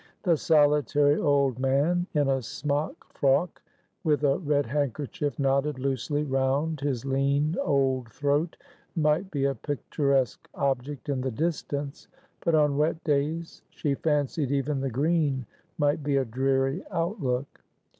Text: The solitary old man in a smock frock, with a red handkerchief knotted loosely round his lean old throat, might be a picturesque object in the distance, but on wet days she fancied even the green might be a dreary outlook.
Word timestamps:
The 0.23 0.35
solitary 0.35 1.17
old 1.19 1.59
man 1.59 2.07
in 2.15 2.27
a 2.27 2.41
smock 2.41 3.13
frock, 3.13 3.61
with 4.03 4.23
a 4.23 4.39
red 4.39 4.65
handkerchief 4.65 5.37
knotted 5.37 5.77
loosely 5.77 6.23
round 6.23 6.79
his 6.79 7.05
lean 7.05 7.55
old 7.63 8.09
throat, 8.11 8.57
might 8.95 9.29
be 9.29 9.45
a 9.45 9.53
picturesque 9.53 10.49
object 10.55 11.07
in 11.09 11.21
the 11.21 11.29
distance, 11.29 12.07
but 12.43 12.55
on 12.55 12.79
wet 12.79 13.03
days 13.03 13.61
she 13.69 13.93
fancied 13.93 14.49
even 14.49 14.81
the 14.81 14.89
green 14.89 15.45
might 15.77 16.01
be 16.01 16.17
a 16.17 16.25
dreary 16.25 16.81
outlook. 16.89 17.61